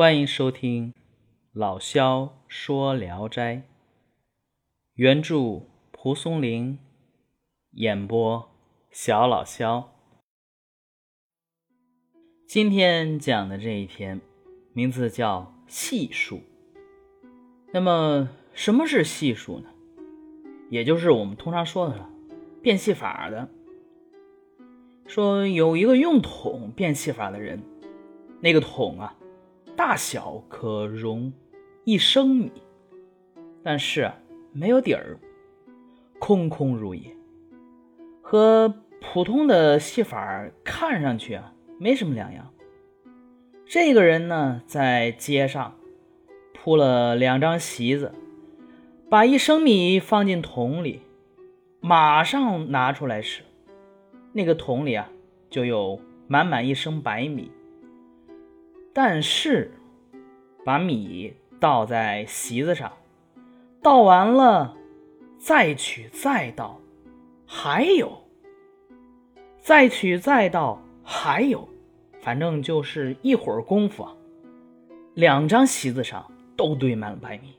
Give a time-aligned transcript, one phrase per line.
[0.00, 0.94] 欢迎收听
[1.52, 3.56] 老萧说《聊斋》，
[4.94, 6.78] 原著蒲松龄，
[7.72, 8.50] 演播
[8.90, 9.92] 小老萧。
[12.46, 14.22] 今天讲的这一篇
[14.72, 16.36] 名字叫《戏术》。
[17.70, 19.68] 那么，什么是戏术呢？
[20.70, 22.08] 也就是我们通常说的
[22.62, 23.50] 变戏法的。
[25.06, 27.62] 说有一个用桶变戏法的人，
[28.40, 29.14] 那个桶啊。
[29.82, 31.32] 大小可容
[31.84, 32.52] 一升米，
[33.62, 34.12] 但是
[34.52, 35.18] 没有底儿，
[36.18, 37.16] 空空如也，
[38.20, 42.52] 和普通的戏法看上去啊没什么两样。
[43.64, 45.74] 这个人呢，在街上
[46.52, 48.12] 铺了两张席子，
[49.08, 51.00] 把一升米放进桶里，
[51.80, 53.44] 马上拿出来时，
[54.34, 55.08] 那个桶里啊
[55.48, 57.50] 就有满满一升白米。
[58.92, 59.72] 但是，
[60.64, 62.92] 把米倒在席子上，
[63.80, 64.76] 倒完了，
[65.38, 66.80] 再取再倒，
[67.46, 68.24] 还有，
[69.60, 71.68] 再取再倒，还有，
[72.20, 74.16] 反正就是一会儿功夫啊，
[75.14, 77.54] 两张席子上都堆满了白米。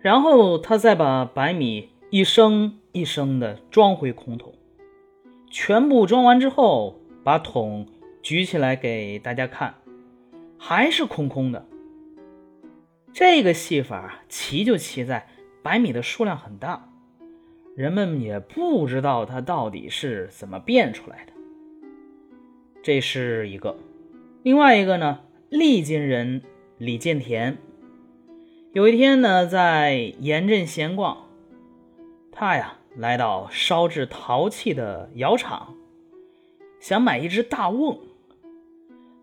[0.00, 4.54] 然后他再把白米一升一升的装回空桶，
[5.50, 7.86] 全部装完之后，把桶
[8.22, 9.74] 举起来给大家看。
[10.68, 11.66] 还是空空的。
[13.14, 15.26] 这个戏法奇就奇在
[15.62, 16.90] 白米的数量很大，
[17.74, 21.32] 人们也不知道它到底是怎么变出来的。
[22.82, 23.78] 这是一个，
[24.42, 26.42] 另外一个呢，利津人
[26.76, 27.56] 李建田，
[28.74, 31.16] 有一天呢，在盐镇闲逛，
[32.30, 35.74] 他呀来到烧制陶器的窑厂，
[36.78, 37.98] 想买一只大瓮。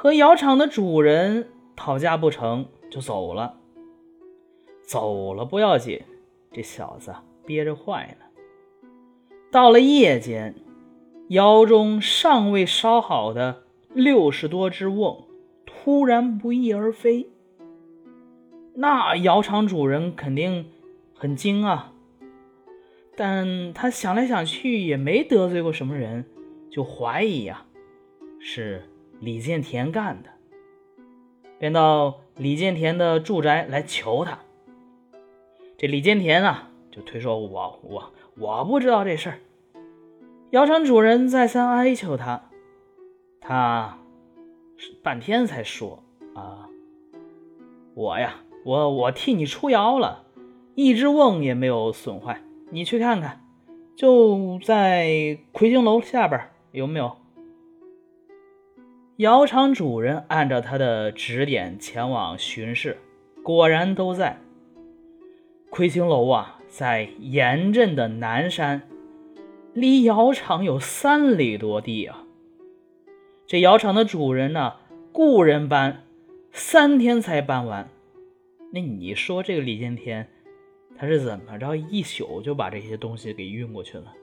[0.00, 3.56] 和窑厂的主人讨价不成就走了。
[4.86, 6.00] 走了不要紧，
[6.52, 7.12] 这小子
[7.44, 8.24] 憋着坏呢。
[9.50, 10.54] 到了夜间，
[11.30, 15.24] 窑中尚未烧好的六十多只瓮
[15.66, 17.30] 突然不翼而飞。
[18.74, 20.66] 那窑厂主人肯定
[21.12, 21.92] 很惊啊，
[23.16, 26.24] 但他想来想去也没得罪过什么人，
[26.70, 27.66] 就怀疑呀
[28.38, 28.88] 是。
[29.20, 30.30] 李建田干的，
[31.58, 34.38] 便到李建田的住宅来求他。
[35.76, 39.38] 这李建田啊，就推说：“我我我不知道这事儿。”
[40.50, 42.50] 窑厂主人再三哀求他，
[43.40, 43.98] 他
[45.02, 46.02] 半天才说
[46.34, 46.68] ：“啊，
[47.94, 50.24] 我呀，我我替你出窑了，
[50.74, 52.40] 一只瓮也没有损坏，
[52.70, 53.44] 你去看看，
[53.96, 56.40] 就在魁星楼下边
[56.70, 57.16] 有没有？”
[59.18, 62.96] 窑厂主人按照他的指点前往巡视，
[63.42, 64.38] 果然都在。
[65.70, 68.82] 魁星楼啊，在盐镇的南山，
[69.74, 72.24] 离窑厂有三里多地啊。
[73.44, 74.74] 这窑厂的主人呢，
[75.10, 76.04] 雇人搬，
[76.52, 77.88] 三天才搬完。
[78.72, 80.28] 那你说这个李建天，
[80.96, 84.14] 他是怎么着一宿就把这些东西给运过去了？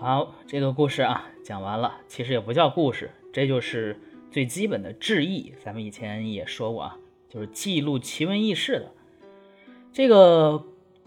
[0.00, 3.98] 好，这个故事啊讲完了，其实也不叫故事，这就是
[4.30, 5.52] 最基本的志异。
[5.64, 6.98] 咱们以前也说过啊，
[7.28, 8.92] 就是记录奇闻异事的。
[9.92, 10.64] 这个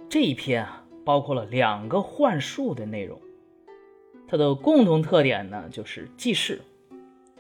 [0.10, 3.18] 这一篇啊，包括了两个幻术的内容，
[4.28, 6.60] 它的共同特点呢就是记事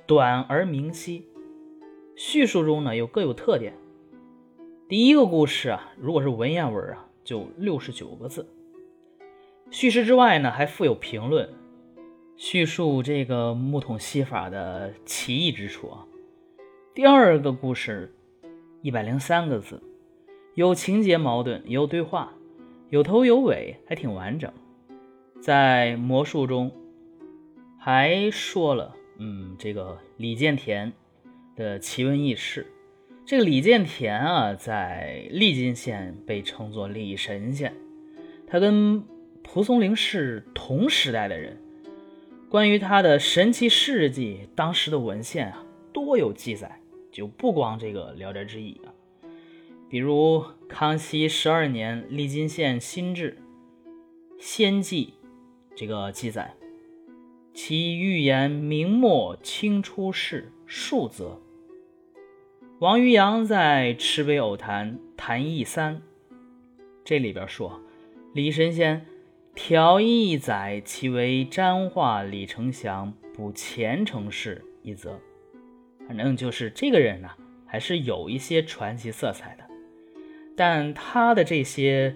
[0.07, 1.27] 短而明晰，
[2.15, 3.73] 叙述中呢又各有特点。
[4.87, 8.47] 第一个故事啊，如果是文言文啊，就六十九个字。
[9.71, 11.47] 叙事之外呢，还附有评论，
[12.35, 16.05] 叙述这个木桶戏法的奇异之处啊。
[16.93, 18.13] 第二个故事，
[18.81, 19.81] 一百零三个字，
[20.55, 22.33] 有情节矛盾，有对话，
[22.89, 24.51] 有头有尾，还挺完整。
[25.39, 26.69] 在魔术中，
[27.79, 30.91] 还说了，嗯，这个李建田
[31.55, 32.67] 的奇闻异事。
[33.25, 37.73] 这个李建田啊，在利津县被称作李神仙，
[38.45, 39.01] 他跟
[39.53, 41.57] 蒲松龄是同时代的人，
[42.47, 46.79] 关于他的神奇事迹，当时的文献啊多有记载，
[47.11, 48.93] 就不光这个《聊斋志异》啊，
[49.89, 53.39] 比如康熙十二年利津县新制
[54.39, 55.15] 仙记
[55.75, 56.53] 这个记载，
[57.53, 61.41] 其预言明末清初事数则。
[62.79, 65.97] 王渔洋在《赤碑偶谈·谈义三》
[67.03, 67.81] 这里边说，
[68.33, 69.05] 李神仙。
[69.53, 75.19] 条一载，其为瞻化李承祥补前程事一则。
[76.07, 77.29] 反正就是这个人呢，
[77.65, 79.63] 还是有一些传奇色彩的。
[80.55, 82.15] 但他的这些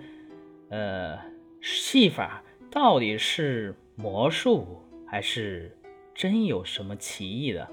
[0.69, 1.17] 呃
[1.61, 5.75] 戏法到底是魔术还是
[6.13, 7.67] 真有什么奇异的，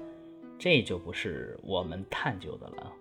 [0.57, 2.91] 这就不是我们探究的了。